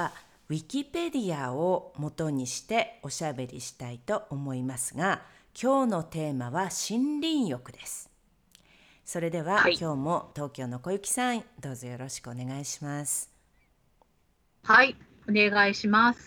[0.00, 0.12] は
[0.48, 5.20] ウィキペディアを元にしておしゃべりしたいと思いますが
[5.60, 8.08] 今日のテーマは森林浴です。
[9.04, 13.30] それでは、はい、今日も東京の小雪さんどうぞよろしくお願いします。
[14.62, 14.96] はい
[15.28, 16.20] お願いします、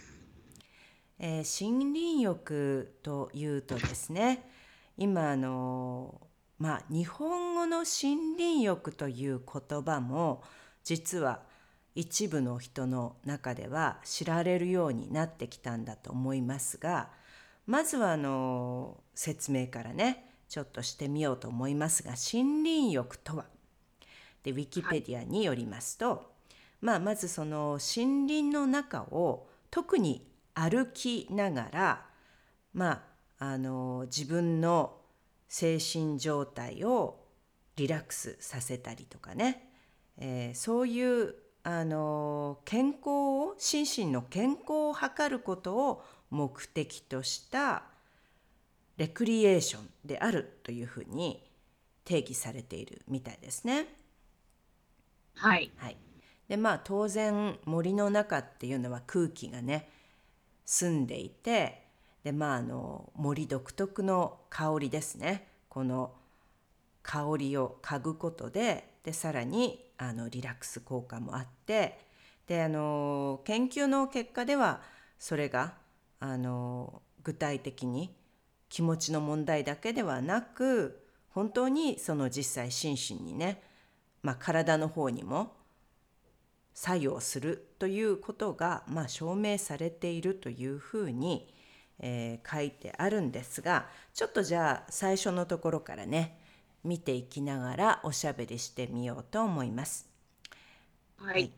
[1.20, 4.50] えー、森林浴というとですね
[4.98, 6.22] 今あの
[6.59, 10.44] まあ日本語の森林浴という言葉も
[10.83, 11.42] 実は
[11.95, 17.09] 一部の人の中では知られるようになってきたんだと思いますが
[17.67, 23.45] まずはあの説明からねちょっとしてみようと思いますが森林浴とは。
[24.44, 26.19] でウィキペディアによりますと、はい、
[26.81, 32.05] まあ、まずその森林の中を特に歩きながら、
[32.73, 33.03] ま
[33.39, 34.97] あ、あの自分の
[35.47, 37.23] 精神状態を
[37.77, 39.71] リラックスさせたりとかね、
[40.17, 47.83] えー、そういうあの健康を心身の健康を図ることを目的とした
[48.97, 51.42] レクリエーションであるというふうに
[52.03, 53.88] 定義されているみたいですね。
[55.36, 55.97] はい、はい、
[56.47, 59.89] でまあ当然森の中っていうのは空気がね
[60.66, 61.83] 澄んでいて
[62.23, 65.48] でまああの森独特の香りですね。
[65.70, 66.14] この
[67.02, 71.99] 香りを嗅ぐことででさらにあのリラックス効果もあって
[72.48, 74.81] であの研究の結果では
[75.20, 75.76] それが
[76.20, 78.14] あの具体的に
[78.70, 83.61] 気持ちの問題だけではなく本当にその実際心身にね、
[84.21, 85.53] まあ、体の方にも
[86.73, 91.53] 作用するということが、まあ、証明されているというふうに、
[91.99, 96.39] えー、書いてあるんですがちょっとじゃあ最初のところからね
[96.83, 100.10] 見ていきながらおしゃべりしてみようと思います。
[101.17, 101.52] はい、はい、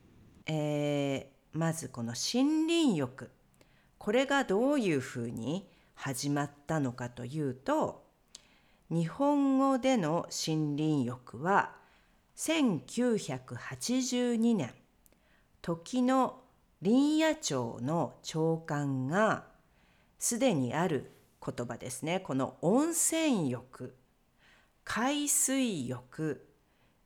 [0.47, 3.31] えー、まずこの森林浴。
[3.97, 8.05] これがどういうふうに始まったのかというと
[8.89, 11.73] 日本語での森林浴は
[12.35, 14.71] 1982年
[15.61, 16.41] 時の
[16.83, 19.45] 林野庁の長官が
[20.19, 21.11] すでにある
[21.43, 22.19] 言葉ですね。
[22.19, 23.95] この温泉浴
[24.85, 26.47] 海水浴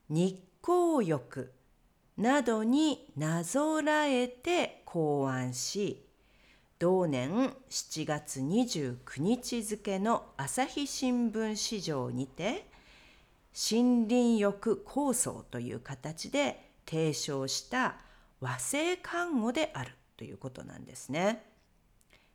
[0.09, 1.53] 日光浴
[2.17, 6.05] などになぞらえて考案し
[6.77, 12.67] 同年7月29日付の朝日新聞市場にて
[13.71, 17.95] 森林浴構想という形で提唱した
[18.41, 21.43] 和製看護であるということなんですね。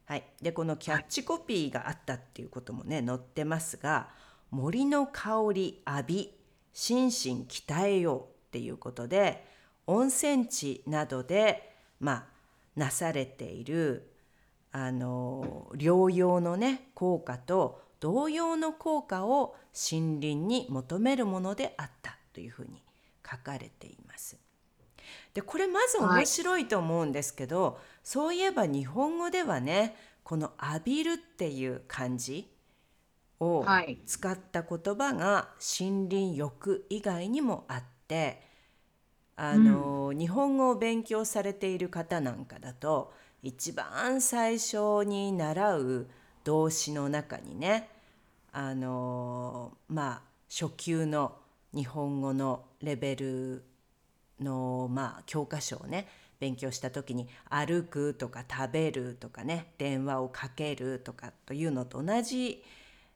[0.06, 4.08] はい、でこのキャッチコピーがあったっていうこともね載ってますが
[4.50, 6.34] 森の香り浴び
[6.72, 9.46] 心身鍛えようっていうことで
[9.86, 12.26] 温泉地などでまあ
[12.76, 14.10] なされている
[14.72, 22.82] あの療養のね効果と同様の効果を森林に求めるものであったというふうに
[23.28, 24.36] 書かれています。
[25.32, 32.50] でこれまず面白いと思うんですけど、はい、そういえば日本語ではねこの「浴びる」っていう漢字
[33.40, 33.64] を
[34.06, 38.40] 使った言葉が森林浴以外にもあって
[39.36, 46.06] あの、うん、日本語を勉強されている方なんかだと一番最初に習う
[46.44, 47.88] 動詞の中にね
[48.52, 51.36] あのまあ初級の
[51.74, 53.64] 日本語のレベル
[54.40, 56.06] のまあ教科書をね
[56.38, 62.62] 勉強した時に「歩く」とか「食べる」とかね「電話をかける」とかというのと同じ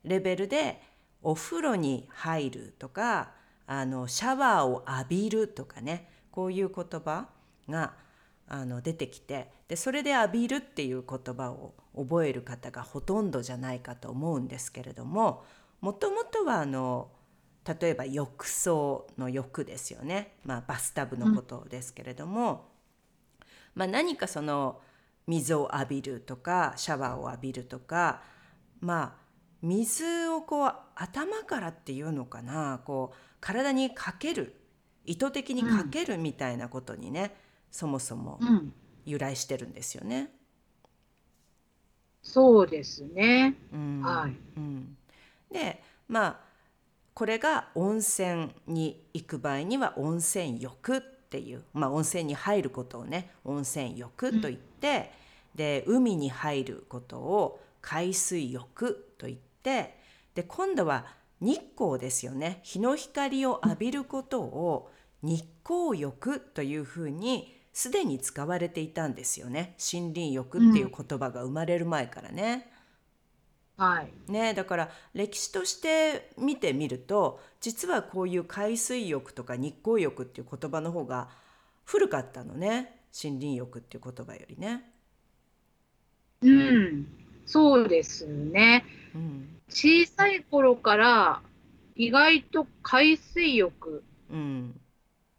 [0.05, 0.81] レベルで
[1.23, 3.33] お風呂に入るとか
[3.67, 7.29] あのシャワーを浴びるとかねこういう言葉
[7.69, 7.95] が
[8.49, 15.45] あの出てきてでそれで浴びるっていう言葉を覚える方がほとんどじゃないかと思うんですけれども
[15.81, 17.11] もともとはあの
[17.81, 22.59] 例えば浴槽の浴ですよね、まあ、バスタブのことですけれども、うん、
[23.75, 24.81] まあ、何かその
[25.27, 28.23] 水を浴びるとかシャワーを浴びるとか
[28.81, 29.13] まあ
[29.63, 34.55] 水をこう頭からっていうのかなこう体にかける
[35.05, 37.35] 意図的にかけるみたいなことにね、
[37.71, 38.73] そもそもうん。
[39.05, 40.31] 由来してるんですよね。
[42.23, 43.57] そうですね。
[43.73, 44.37] うんはい。
[44.59, 44.97] うん、
[45.51, 46.41] でまあ
[47.15, 55.11] これが温泉に行く場合には温泉浴っていう、まあ、温泉に入ることをね温泉浴と言って、
[55.55, 59.99] で海に入ることを海水浴と言って
[60.35, 61.07] で今度は
[61.41, 64.91] 日光ですよね日の光を浴びることを
[65.23, 72.71] 日光浴というふうにすでに使われていたんですよね森林浴っていう言葉が生まれる前からね。
[73.77, 74.13] はい。
[74.31, 81.29] ね、だから歴史として見てみると実はこういう海水浴とか日光浴っていう言葉の方が
[81.85, 84.85] 古かったのね森林浴っていう言葉よりね。
[86.43, 87.07] うん。
[87.47, 88.85] そうですね。
[89.19, 91.43] うん小さい頃から
[91.95, 94.81] 意外と海水浴うん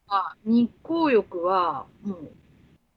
[0.07, 2.15] は、日光浴はも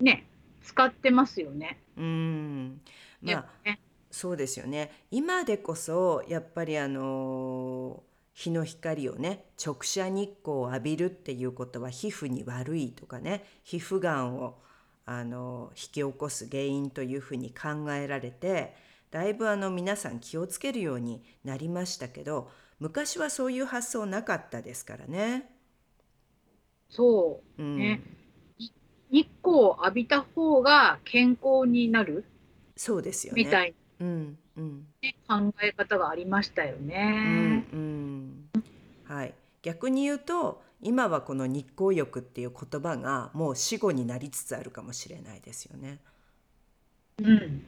[0.01, 0.27] うね、
[0.63, 1.79] 使ってますよね。
[1.97, 2.81] うん
[3.23, 3.79] まあね。
[4.11, 8.03] そうですよね今でこそやっぱりあの
[8.35, 14.59] 日の光をね直射日光を浴びるっていうことは皮膚に悪いとかね皮膚がんを
[15.07, 18.75] あの引き起こす原因というふうに考えられて
[19.13, 22.51] だいぶあの皆さん気をつけるようになりましたけど
[22.81, 25.49] 昔はそういう発想なかったですからね。
[26.89, 27.65] そうう。
[27.65, 28.01] んね
[29.11, 32.25] 日光を浴びた方が健康になる？
[32.77, 33.45] そうですよね。
[33.45, 34.87] みたいうんうん
[35.29, 37.67] な考え方がありましたようんね。
[37.73, 38.49] うん
[39.05, 46.01] はい、逆に言うと今はこの日光浴っていう言葉がもう死語になりつつあるかもしれないですよね。
[47.19, 47.63] うん。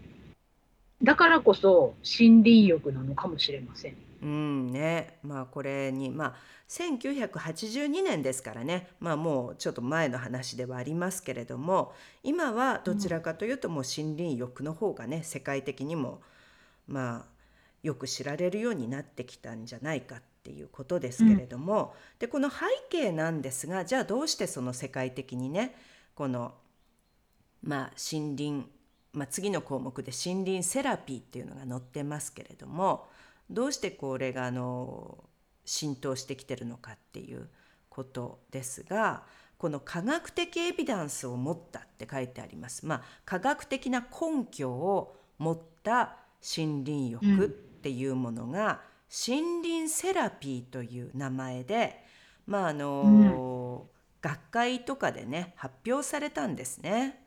[1.02, 3.96] だからこそ森林浴なのかもしれません。
[4.22, 5.18] うんね。
[5.22, 6.34] まあこれにまあ
[6.68, 8.88] 1982年ですからね。
[9.00, 11.92] まあもうちょっと前の話ではありますけれども
[12.22, 16.22] 今はどちらかというともう森林浴の方がね世界的にも
[16.86, 17.34] まあ
[17.82, 25.74] よく知られるようになってきたんじゃないかっていうことですけれども、でこの背景なんですがじゃあどうしてその世界的にね
[26.14, 26.54] この
[27.62, 28.66] まあ森林、
[29.14, 33.06] まあ、次の項目で森林セラピーっていうのが載ってますけれども
[33.48, 35.24] どうしてこれがあの
[35.64, 37.48] 浸透してきてるのかっていう
[37.88, 39.22] ことですが
[39.64, 42.84] この科学的エビダンスを持ったって書いてあります。
[42.84, 46.16] まあ、科学的な根拠を持った
[46.56, 48.82] 森林浴っていうものが、
[49.26, 52.04] 森林セラピーという名前で、
[52.46, 53.86] まああの
[54.20, 57.24] 学会とかでね発表されたんですね。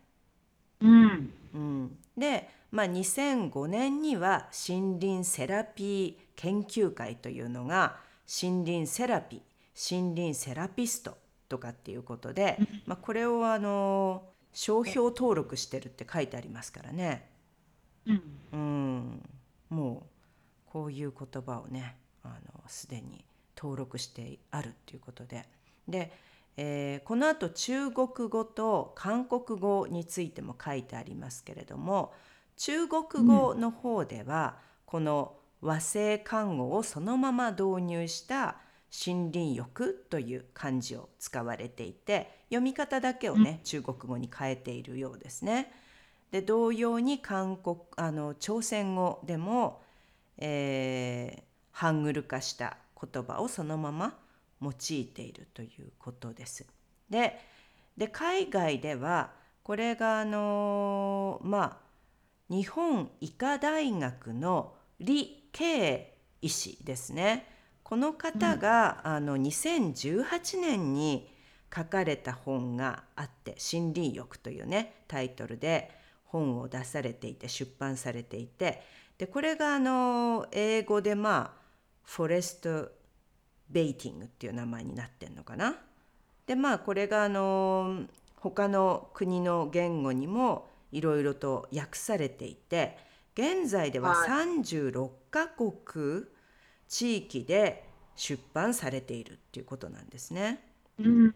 [0.82, 1.34] うん。
[1.58, 7.98] うん、で、まあ、2005年には森林セラピー研究会というのが
[8.42, 11.18] 森林セラピー森林セラピスト
[11.50, 14.24] とかっていうことで、まあ、これをあの
[14.54, 17.30] 商標登録してるって書いてありますからね、
[18.06, 18.22] うん。
[18.54, 19.30] うん、
[19.70, 20.04] も
[20.68, 23.24] うこういう言葉をねあのすでに
[23.58, 25.46] 登録してあるっていうことで。
[25.88, 26.12] で、
[26.58, 32.14] えーこのあと中国語と韓国語についても書いてありますけれども
[32.58, 38.58] 中国語の方では、この和製漢語をそのまま導入した
[39.06, 45.72] 森林浴という漢字を使われていて読み方だけをね、中国語に変えているようですね。
[46.32, 49.82] で同様に韓国あの朝鮮語でも、
[50.38, 54.18] えーハングル化した言葉をそのまま
[54.62, 56.66] 用いているということです。
[57.10, 57.40] で
[57.96, 59.32] で海外では
[59.64, 61.88] これがあのまあ
[62.50, 67.54] 日本医科大学の李慶医師ですね。
[67.84, 71.34] この方が、あの2018年に
[71.74, 75.92] 書かれた本があって「森林浴」というねタイトルで
[76.26, 78.82] 本を出されていて出版されていて
[79.18, 81.62] でこれがあの英語でまあ
[82.04, 82.92] フォレスト・
[83.70, 85.76] ベイティングっていう名前になってんのかな。
[86.46, 88.06] でまあこれがあの
[88.38, 92.98] 他の国の言語にもいろいろと訳されていて
[93.34, 96.26] 現在でははい36カ国
[96.88, 97.84] 地域で
[98.16, 100.64] 出版されているっていうことなんですね。
[101.00, 101.36] うん。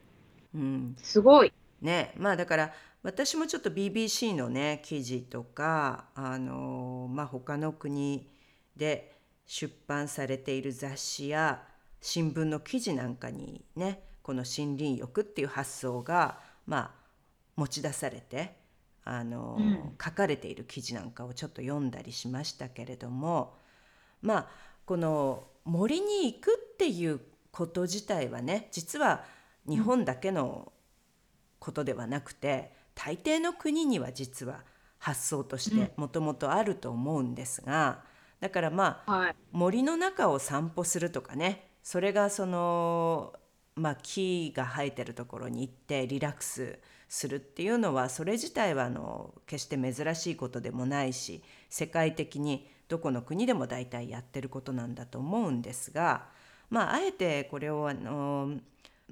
[0.53, 1.53] うん、すごい。
[1.81, 2.73] ねまあだから
[3.03, 8.27] 私もちょっと BBC のね記事とかあのまあ他の国
[8.75, 11.63] で出版されている雑誌や
[12.01, 16.91] 新聞の記事なんかにねこの森林浴っていう発想がまあ
[17.55, 18.55] 持ち出されて
[19.03, 23.55] あの、うん書かれている記事なんかをちょっと読んだりしましたけれども
[24.21, 24.47] まあ
[24.85, 27.19] この森に行くっていう
[27.51, 29.23] こと自体はね実は
[29.67, 30.71] 日本だけの
[31.61, 34.63] ことではなくて、大抵の国には実は
[34.97, 38.03] 発想としてもともとあると思うんですが、
[38.39, 39.35] だからまあはい。
[39.51, 43.33] 森の中を散歩するとかねそれがその、
[43.75, 56.27] まあ、木が生えてるところに行ってリラックスするっていうのはそれ自体はあの決して珍しいことでもないし世界的にどこの国でも大体やってることなんだと思うんですが、
[56.69, 58.57] まあ、あえてこれをあの、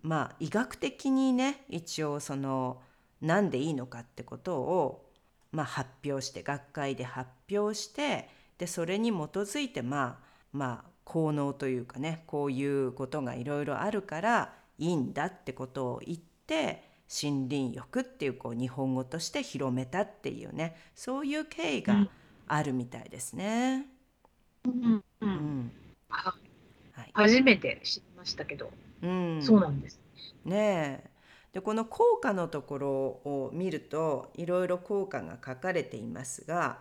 [0.01, 2.81] まあ、医学的にね一応その
[3.21, 5.05] なんでいいのかってことを、
[5.51, 16.83] まあ、発表して学会で発表してでそれに基づいてまあまあ効能というかねこういうことがいろいろあるからいいんだってことを言って
[17.23, 22.09] 森林浴っていうこう日本語として広めたっていうねそういう経緯がうん。
[22.47, 23.87] あるみたいですね。
[24.65, 25.39] うんううん。
[25.39, 25.71] ん。
[26.09, 26.33] は
[26.91, 27.13] はい。
[27.13, 30.01] 初めて知りましたけど、うん、そうなんです。
[30.45, 31.11] ねえ。
[31.53, 36.79] でこの効果のところを見るといろいろ効果が書かれていますが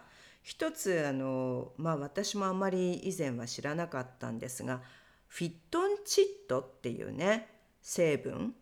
[0.48, 4.80] 一つあのまあ私もあまり以前は知らなかったんですが
[5.26, 7.48] フィットンチッドっていうね
[7.82, 8.54] 成分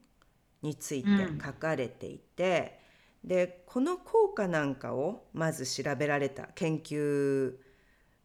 [0.62, 2.80] についてうん書かれていて、
[3.22, 7.54] でこの効果なんかをまず調べられた研究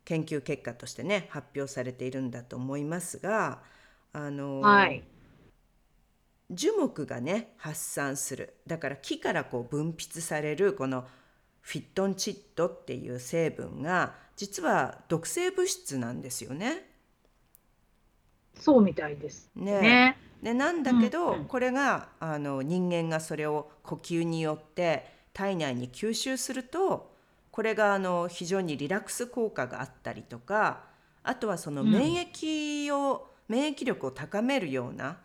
[0.05, 3.61] 研究結果としてね発表されているんだと思いますが
[4.11, 5.03] あの、はい。
[6.49, 11.05] 樹木がね発散するだから木からこう分泌されるこの
[11.61, 16.87] フィットンチッドっていう成分が実は毒性物質なんですよね。
[18.55, 19.49] そうみたいです
[19.81, 20.17] ねね。
[20.41, 27.11] でなんだけど、うんうんこれがあの人間がそれを呼吸によって体内に吸収すると
[27.51, 30.83] これがあの非常にリラックス効果があったりとか
[31.23, 35.19] あとはそのうん免疫を、免疫力を高めるような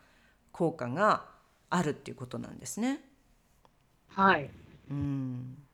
[0.52, 1.24] 効果が
[1.70, 3.00] あるっていうことなんですね。
[4.08, 4.50] はい。
[4.90, 5.65] うん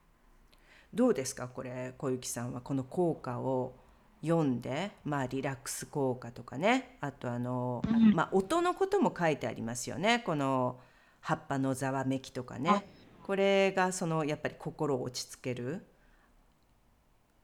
[0.95, 1.49] どうですか？
[1.49, 2.61] これ小雪さんは。
[2.61, 3.75] この効果を
[4.21, 6.99] 読んでまあリラックス効果とかね。
[7.01, 8.15] あとあの、うん。
[8.15, 10.23] まあ音のことも書いてありますよね。
[10.27, 10.79] この
[11.21, 12.59] 葉っぱのざわめきとかあ。
[12.59, 12.87] ね
[13.23, 15.87] これがそのやっぱり心を落ち着ける、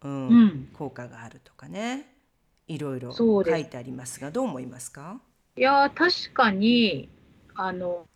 [0.02, 0.68] うんうん。
[0.74, 2.14] 効果があるとかね。
[2.66, 5.20] いろいろ書いてありますがどう思いますか？
[5.56, 7.08] いやー確かに
[7.54, 8.06] あの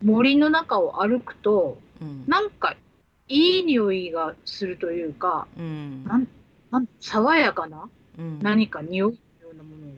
[0.00, 2.24] 森の中を歩くとうん。
[2.28, 2.76] なんか
[3.30, 6.28] いい匂いがするというか、うんなん
[6.70, 9.90] なん爽やかなうん何か匂いのようなものを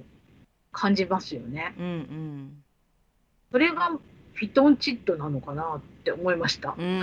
[0.70, 1.74] 感じますよね。
[1.78, 2.62] うんうん
[3.50, 3.90] それが
[4.34, 6.74] フィトンチッドなのかなって思いました。
[6.76, 7.02] うん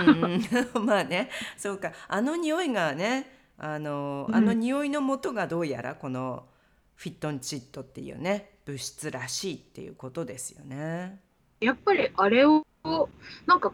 [0.74, 3.26] うん、 まあねそうかあの匂いがね
[3.58, 6.46] あのうんあの匂いの元がどうやらこの
[6.94, 11.20] フィットンチッドっていうね物質らしいっていうことですよね。
[11.60, 12.64] やっぱりあれを
[13.46, 13.72] なんか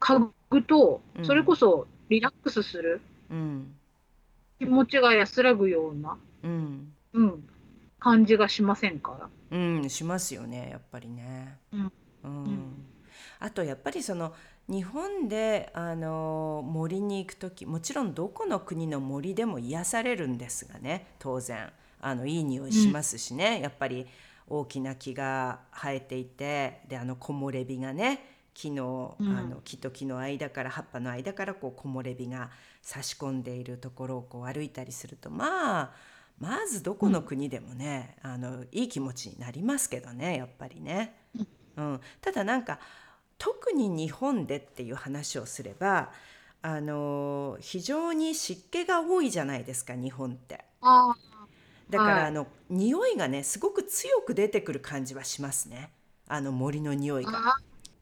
[0.00, 1.24] 嗅ぐとうん。
[1.24, 3.00] それこそリラックスする。
[3.30, 3.74] うん。
[4.58, 6.92] 気持ちが安らぐような、うん。
[7.12, 7.48] うん、
[7.98, 9.28] 感じがしませんか？
[9.50, 11.56] うんしますよねやっぱりね。
[11.72, 11.92] うん。
[12.24, 12.86] うんん。
[13.38, 14.34] あとやっぱりその
[14.68, 21.70] 日本であの森に行く時もちろんどこの国の森でも癒されるんですがね当然。
[22.02, 24.06] あのいい匂いしますしね、やっぱり
[24.48, 29.36] 大きな木が生えていてであの木漏れ日がね木の,、うん。
[29.36, 32.50] あの木と木の間から葉っぱの間からこう木漏れ日が
[32.82, 35.92] 差し込んでいるところをこう歩いたりするとまあ
[36.38, 41.14] まずどこの国でもね、あのいい気持ちになりますけどねやっぱりね。
[41.76, 42.80] うん、ただなんか
[43.38, 46.10] 特に日本でっていう話をすれば
[46.62, 50.64] あの非常に湿気が多いじゃないですか日本って。
[50.80, 51.14] あ
[51.90, 52.24] だから、はい。
[52.24, 55.92] あの匂いがねすごく強く出てくる感じはしますね。
[56.26, 57.32] あの森の匂いが。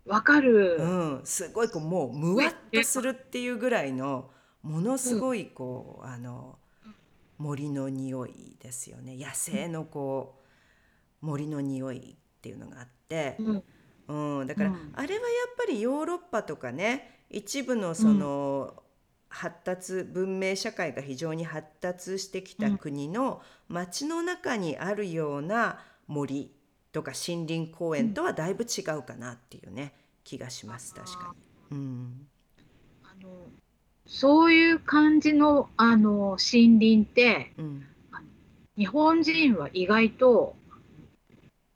[0.09, 4.31] あわかる、うん、すごいこうもうむわっとするっていうぐらいの
[4.63, 6.59] ものすごいこう、あの
[7.39, 9.17] 森の匂いですよね。
[9.17, 10.41] 野生のこ
[11.23, 13.37] う森の匂いっていうのがあって。
[13.39, 13.63] うん。
[14.41, 14.93] うん、だから、うん。
[14.95, 18.83] あれはやっぱりヨーロッパとかね一部のその、
[19.31, 26.51] 発達文明社会が非常に発達してきた国の街の中にあるような森
[26.93, 31.35] とか森林公園とはだいぶ違うかなっていうね気がします確か
[31.71, 31.77] に。
[31.77, 32.27] うん。
[33.05, 33.29] あの
[34.07, 37.85] そういう感じのあの森林ってうん。
[38.77, 40.55] 日本人は意外と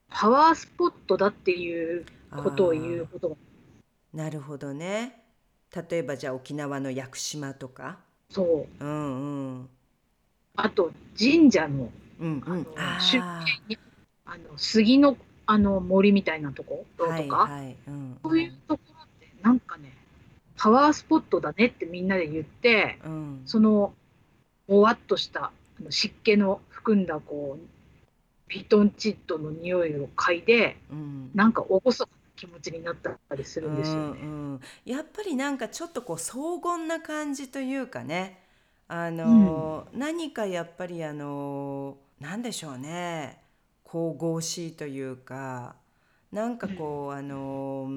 [0.08, 3.36] パワースポットだっていうことを言うこと
[4.14, 5.24] なるほどね。
[5.74, 7.98] 例えばじゃあ沖縄の屋久島とか。
[8.30, 8.84] そう。
[8.84, 9.68] うんうん。
[10.54, 11.90] あと神社の
[12.20, 12.66] うんうん。
[12.76, 13.78] あのあ周辺に
[14.32, 16.86] あの杉のあの森みたいなとこ？
[16.96, 17.76] ろあ、とか、はいはい。
[17.86, 19.92] うんそういうところってなんかね
[20.56, 23.42] パワースポットだねってみんなで言ってうん。
[23.44, 23.92] その
[24.68, 25.52] もわっとした
[25.90, 31.30] 湿気の含んだこうピトンチッドの匂いを嗅いでうん。
[31.34, 34.20] なんか厳かな気持ちになったりするんですよね。
[34.22, 38.40] うんうん、やっぱりなんかちょっとこう荘厳な感じというかね
[38.88, 43.41] あの、何かやっぱりあのなんでしょうね
[43.92, 45.76] 神々しいというか
[46.32, 47.90] なんかこう、あの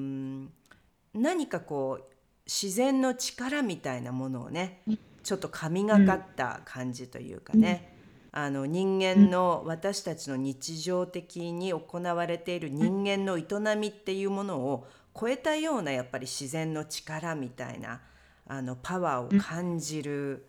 [1.14, 2.04] 何かこう
[2.44, 4.82] 自然の力みたいなものをね
[5.22, 7.96] ちょっと神がかった感じというかね、
[8.30, 14.86] あの人間の私たちの日常的に行われている人間の営みっていうものを
[15.18, 18.02] 超えたようなやっぱり自然の力みたいな
[18.46, 20.46] あのパワーを感じる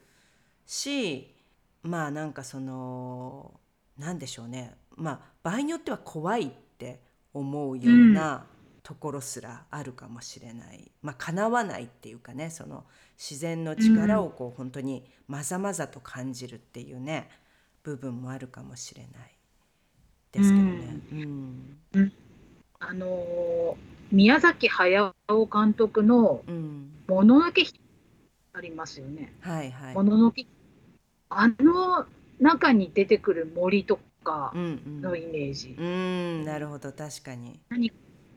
[0.66, 1.34] し、
[1.84, 3.54] まあなんかその
[3.98, 7.00] なんでしょうねまあ場合によっては怖いって
[7.34, 8.46] 思うような
[8.84, 12.84] ところすらあるかもしれない、まあ叶わないっていうかねその
[13.18, 17.30] 自然の力をこう本当にまざまざと感じるっていうね
[17.84, 19.38] 部分もあるかもしれない。
[20.32, 21.00] ですけどね。
[21.12, 22.14] うん。
[22.80, 25.14] あのー宮崎駿
[25.52, 27.80] 監督のうん「もののけ姫」
[28.54, 29.34] ありますよね。
[29.42, 29.96] はいはい。
[29.96, 30.48] もののけ
[31.30, 32.06] あの
[32.40, 35.02] 中に出てくる森とかうんうん。
[35.02, 37.60] のイメージ、うんなるほど確かに。
[37.70, 37.92] 何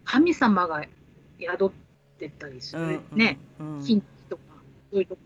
[0.04, 0.84] 神様が
[1.40, 1.70] 宿っ
[2.18, 3.18] てたりする、うんうん。
[3.18, 3.82] ねうん。
[3.84, 4.42] 金とか
[4.92, 5.20] そういうとこ。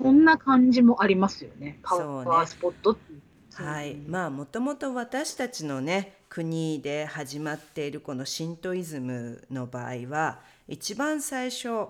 [0.00, 1.78] そんな感じもありますよね。
[1.82, 2.30] パそうね。
[2.30, 3.20] ワースポットっていう。
[3.54, 11.86] はい、うんまあもともと私たちのね国で始まっているこのシントイズムの場合は一番最初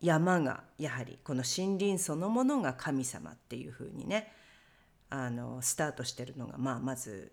[0.00, 4.32] 山がやはりこの森林そのものが神様っていうふうにね
[5.14, 7.32] あのスタートしてるのが、まあ、まず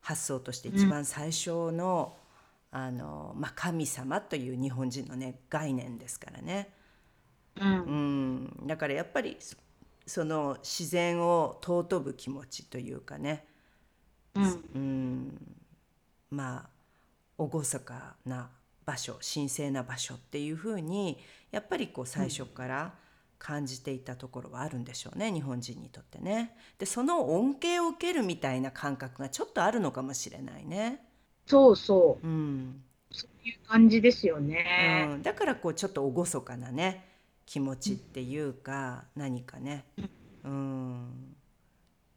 [0.00, 2.16] 発想として一番最初の,、
[2.70, 6.72] あのまあ、神様という日本人のね概念ですからね。
[7.60, 8.50] うん。
[8.60, 9.56] うん、だからやっぱりそ
[10.06, 13.46] その自然を尊ぶ気持ちというかね、
[14.36, 14.44] うん。
[14.44, 15.56] うん、
[16.30, 16.68] ま
[17.36, 18.48] あ厳かな
[18.86, 21.18] 場所神聖な場所っていうふうに
[21.50, 22.94] やっぱりこう最初から
[23.42, 26.56] 感じていたところはあるんでしょうね、日本人にとってね。
[26.78, 31.04] でその恩恵を受けるみたいな感覚がちょっとあるのかもしれないね。
[31.44, 35.16] そうそううんそういう感じですようね。
[35.18, 37.04] ん、だからこうちょっと厳かなね
[37.44, 39.86] 気持ちっていうか何かね、
[40.44, 41.34] うん、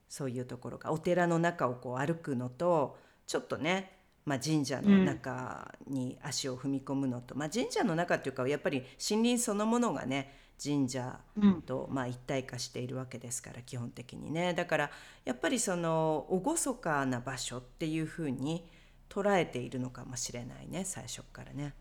[0.08, 11.62] そういうところがお寺の中をこう歩くのとちょっとね、まあ、神社の中に足を踏み込むのと、まあ、神社の中っていうかやっぱり森林そのものがね神社うん。
[11.62, 14.54] とまあ一体化しているわけですから基本的にね。
[14.54, 14.91] だから
[15.24, 18.65] やっぱりその厳かな場所っていうふうに
[19.10, 21.74] 捉えているのかもしれないね最初からね。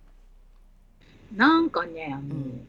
[1.34, 2.66] なんかねあの、うん。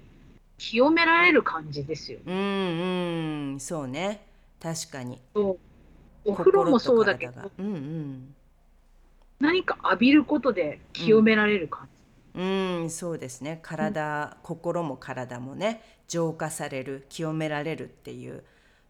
[0.57, 2.23] 清められる感じですよね。
[2.27, 3.59] うんうん。
[3.59, 4.25] そうね。
[4.61, 5.19] 確かに。
[5.33, 5.57] お
[6.33, 7.51] 風呂もそうだけど。
[7.59, 8.35] うんうん。
[9.39, 11.87] 何か浴びることで清められる感
[12.35, 12.39] じ。
[12.41, 12.43] う
[12.85, 13.59] んそうですね。
[13.61, 18.43] 体、心も体もね浄化される清められるっていう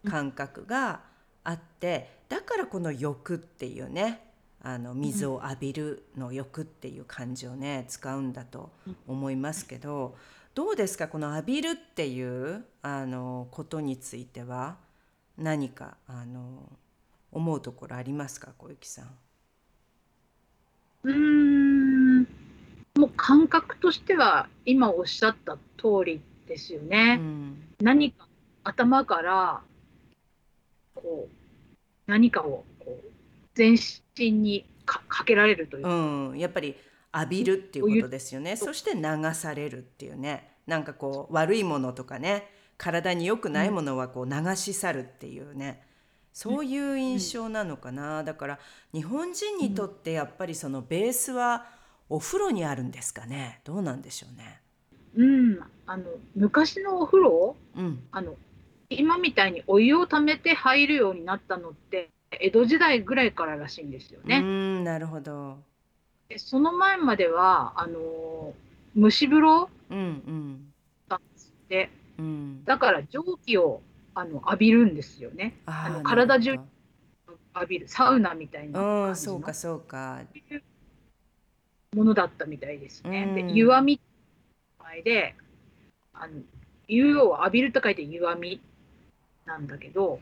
[0.06, 1.00] 感覚が
[1.44, 4.22] あってだからこの欲っていうね
[4.62, 8.70] あの水を浴びるの欲っていう漢字をね使うんだと
[9.06, 10.16] 思いますけど
[10.54, 11.06] どうですか？
[11.06, 14.76] この浴びるっていうあのことについては
[15.36, 16.72] 何かあの
[17.30, 18.52] 思うところありますか？
[18.56, 19.10] 小雪さん。
[21.04, 22.22] うん。
[22.22, 27.16] もう感覚としては今おっしゃった通りですようね。
[27.16, 28.26] ん何か
[28.64, 29.60] 頭から
[30.94, 31.30] こう
[32.06, 33.10] 何かをこう
[33.54, 33.76] 全
[34.16, 36.76] 身にかかけられるというか、うん、やっぱり
[37.14, 38.56] 浴びるっていうことですよね。
[38.56, 39.02] そして流
[39.34, 40.52] されるっていうね。
[40.66, 45.82] なんかこう悪いものとかね、体に良くないものはこう流し去るっていうね。
[46.32, 48.22] そういう印象なのかな。
[48.22, 48.58] だから
[48.92, 51.66] 日本人にとってやっぱりそのベースは
[52.08, 53.60] お風呂にあるんですかね。
[53.64, 54.60] どうなんでしょうね。
[55.16, 57.56] うん、あの昔のお風呂？
[57.76, 58.02] うん。
[58.12, 58.36] あの
[58.88, 64.40] 今みたいにお湯をためて入るようになったのって江戸時代ぐらいかららしいんですようね。
[64.40, 65.58] ん、なるほど。
[66.28, 68.54] でその前まではあの
[68.96, 70.72] 蒸し風呂うんうん
[71.08, 71.20] だっ
[71.68, 72.64] てうん。
[72.64, 73.80] だから蒸気を
[74.14, 75.56] あの浴びるんですよね。
[75.66, 76.52] あの体中
[77.54, 80.20] 浴びるサウナみたいなそうかそうか。
[81.94, 83.24] ものだったみたいですね。
[83.28, 84.00] うんで湯あみ
[84.86, 85.34] 前で
[86.14, 86.40] あの
[86.88, 88.60] 湯を浴びると書いて湯あみ
[89.44, 90.20] なんだけど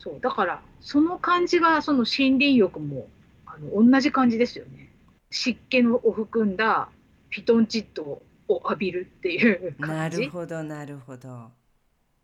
[0.00, 3.06] そう、だから、その感じが、その森林浴も、
[3.44, 4.88] あの、同じ感じですよね。
[5.30, 6.88] 湿気のを含んだ
[7.28, 10.24] ピトンチッドを浴びるっていうな感じ。
[10.24, 11.50] るほどなるほど。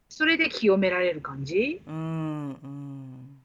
[0.08, 1.82] それで清められる感じ。
[1.86, 3.42] うんうん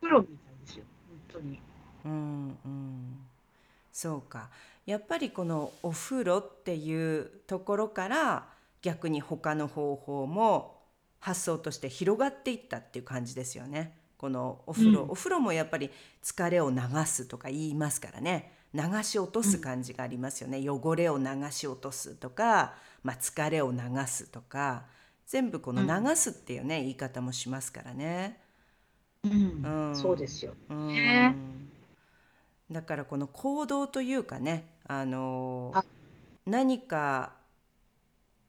[0.00, 0.84] プロみたいですよ、
[1.32, 1.58] 本当に。
[2.04, 3.18] うんうん
[3.92, 4.48] そうか
[4.86, 8.48] やっぱりこのお風呂っていうところから
[8.82, 10.76] 逆に他の方法も
[11.18, 13.98] 発想として広がっていったっていう感じですよね。
[14.16, 15.10] このお風呂、うん。
[15.10, 15.90] お風呂もやっぱり
[16.22, 18.52] 疲れを流すとか言いますからね。
[18.72, 24.84] 流し落とす感じがありますよね、汚れを流し落とすとか、まあ、疲れを流すとか
[25.26, 28.38] 全部この流すっていうね、言い方もしますからね。
[29.24, 29.32] うん。
[29.32, 29.90] うん。
[29.94, 30.54] そうですよ。
[30.68, 30.86] うん。
[30.88, 31.36] ね
[32.70, 35.84] だからこの行動というかねあのあ。
[36.46, 37.32] 何か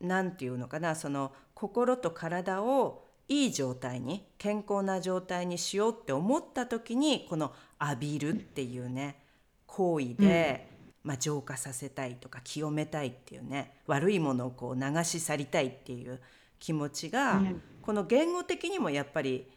[0.02, 9.20] なんていうのかなその心と体をいい状態に健康な状態にしようって思った時にこの浴びるっていうね
[9.66, 10.70] 行為で、
[11.04, 16.22] まあ、浄化させたいとか清めたいっていうね悪いものをこう流し去りたいっていう
[16.60, 17.62] 気持ちが、うん。
[17.88, 19.48] この言語的にもやっぱり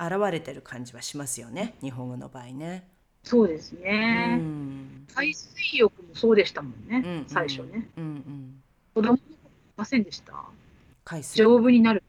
[0.00, 2.88] 現れてる感じはしますよね日本語の場合ね。
[3.24, 4.36] そうですうね。
[4.36, 7.88] ん海水浴もそうでしたもんね、うんうん最初ね。
[7.96, 8.62] うんうん、
[8.94, 9.20] 子供い
[9.76, 10.32] ませんでした？
[11.04, 12.02] 海水丈夫になる。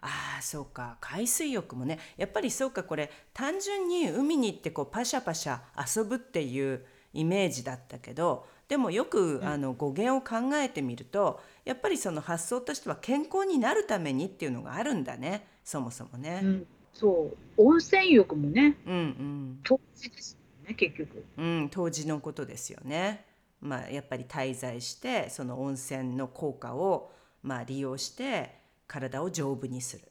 [0.00, 16.40] ああそうか海水浴もねやっぱりそうかこれ単純に海に行ってこうパシャパシャ遊ぶっていうイメージだったけどでもよくうんあの語源を考えてみるとやっぱりその発想としては健康になるためにっていうのがあるんだねそもそもね。
[16.42, 17.36] うん、そう。
[17.56, 21.24] 温泉浴もね、うんうん当時ですよね、結局。
[21.36, 23.24] うん、当時のことですよね。
[23.60, 30.08] まあ、やっぱり滞在してその温泉の効果を、まあ、利用して体を丈夫にする、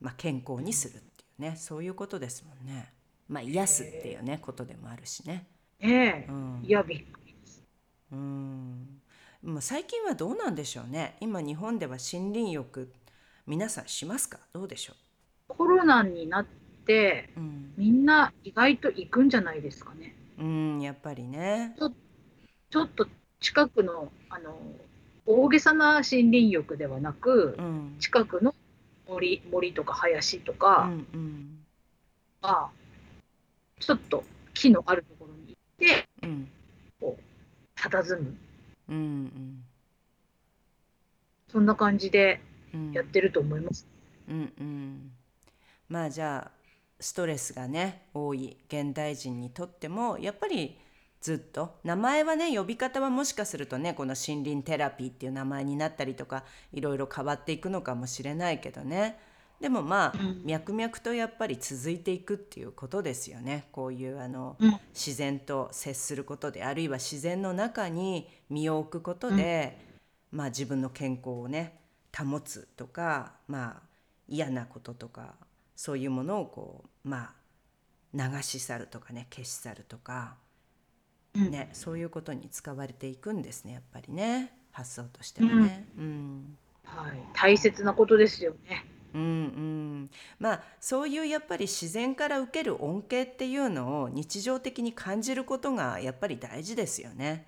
[0.00, 2.92] まあ、健康にするっていうねそういうことですもんね。
[3.28, 5.46] まあ、癒すっていうねことでもあるしね。
[5.80, 6.30] ねえ。
[6.30, 7.62] うん、いや、びっくりです。
[8.12, 9.00] うん
[9.42, 12.92] もう最近はどうなんでしょうね今日本では森林浴
[13.46, 14.38] 皆さんしますか？
[14.52, 14.94] どうでしょ
[15.56, 16.46] コロナになっ
[16.86, 20.14] て、う、うんみんな意外と行くんじゃないですかね。
[20.38, 21.74] うん、やっぱりね。
[21.78, 23.06] ちょっと
[23.40, 24.56] 近くの、あの、
[25.26, 28.54] 大げさな森林浴ではなく、うん近くの
[29.08, 31.58] 森森とか林とうかんうん
[32.42, 32.68] が、
[33.78, 36.48] ちょっと木のあるところに行って、うん
[37.76, 38.36] 佇む。
[38.88, 39.64] うんうん
[41.48, 42.40] そんな感じで
[42.72, 43.86] うんやってると思います。
[44.28, 45.12] うんうん、
[45.90, 46.50] まあじゃあ
[46.98, 50.78] ストレスがね多い現代人にとってもやっぱり
[51.20, 59.18] ずっと名前はね呼び方はもしかするとねこの森林テラピーっていう名前になったりとかいろいろ変わっていくのかもしれないけどね。
[59.60, 63.68] でもまあ、うん脈々とやっぱり続いていくっていうことですよね。
[63.72, 69.78] こういうあの、うん自然と接することであるいは自然の中に身を置くことで、
[70.32, 71.78] まあ自分の健康をね
[72.16, 73.82] 保つとかまあ
[74.28, 75.34] 嫌なこととか
[75.80, 77.32] そういうものをこうまあ
[78.12, 80.36] 流し去るとかね消し去るとか、
[81.34, 85.88] うんねそういうことに使われていくんですねやっぱりね発想としてはね。
[85.96, 88.84] うんはい、大切なことですよね。
[89.14, 97.46] うんうん、まあそういうやっぱり自然から受ける恩恵っていうのを日常的に感じることがやっぱり大事ですよね。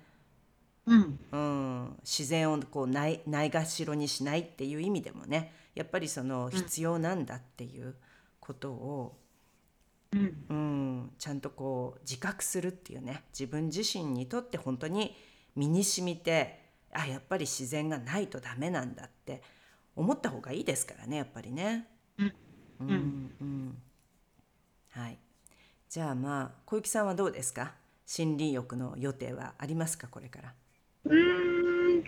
[0.87, 7.93] うん、うん、自然をこうないないがしろにしないっていう意味でもねやっぱりその必要なんだっていう
[8.45, 9.17] ことを、
[10.11, 13.23] うん、うん、ちゃんとこう自覚するっていうね。
[13.31, 15.15] 自分自身にとって本当に
[15.55, 16.59] 身に染みて
[16.91, 19.41] あやっぱり自然がないとダメなんだって
[19.95, 21.87] 思った方がいいですからねやっぱりね。
[22.17, 22.33] うん。
[22.81, 23.77] うんうん。
[24.89, 25.17] はい。
[25.89, 27.73] じゃあまあ小雪さんはどうですか？
[28.17, 30.07] 森林浴の予定はありますか？
[30.07, 30.53] これから。
[31.05, 32.03] うーん、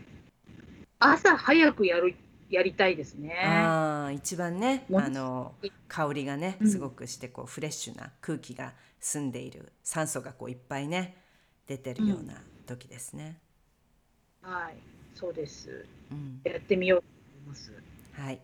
[1.00, 2.15] 朝早くやる
[2.49, 3.34] やりたいですね。
[3.43, 5.55] ああ一番ねあの
[5.88, 11.17] 香りがねうんすごくしてこうフレッシュな空気が澄んでいる酸素がこういっぱいね
[11.67, 13.39] 出てるような時ですね。
[14.41, 14.75] はい、
[15.15, 15.86] そうです。
[16.12, 17.05] うんやってみようと
[17.43, 17.71] 思います。
[18.13, 18.39] はい。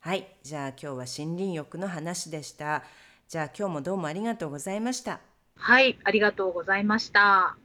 [0.00, 0.26] はい。
[0.42, 2.84] じゃあ今日は森林浴の話でした。
[3.28, 5.20] じゃあ今日もどうもありがとうございました。
[5.56, 7.56] はい、ありがとうございました。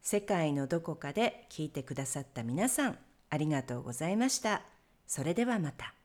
[0.00, 4.75] 世界のどこかで聞いてくださった皆さん、ありがとうございました。
[5.06, 5.95] それではまた。